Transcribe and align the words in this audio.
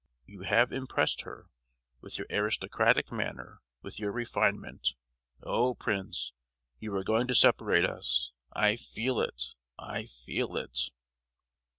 You 0.25 0.41
have 0.41 0.71
impressed 0.71 1.21
her 1.21 1.51
with 1.99 2.17
your 2.17 2.25
aristocratic 2.31 3.11
manner, 3.11 3.61
with 3.83 3.99
your 3.99 4.11
refinement. 4.11 4.95
Oh! 5.43 5.75
Prince, 5.75 6.33
you 6.79 6.95
are 6.95 7.03
going 7.03 7.27
to 7.27 7.35
separate 7.35 7.85
us—I 7.85 8.77
feel 8.77 9.19
it, 9.19 9.53
I 9.77 10.07
feel 10.07 10.57
it!" 10.57 10.89